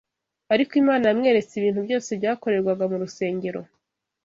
ariko 0.53 0.71
Imana 0.81 1.03
yamweretse 1.05 1.53
ibintu 1.55 1.79
byose 1.85 2.09
byakorerwaga 2.19 2.83
mu 2.91 2.97
rusengero 3.03 3.61